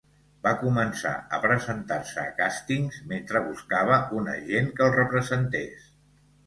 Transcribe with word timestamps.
Va 0.45 0.51
començar 0.61 1.11
a 1.37 1.41
presentar-se 1.43 2.23
a 2.23 2.33
càstings 2.41 2.99
mentre 3.13 3.45
buscava 3.51 4.01
un 4.23 4.35
agent 4.39 4.75
que 4.81 4.87
el 4.89 5.01
representés. 5.01 5.91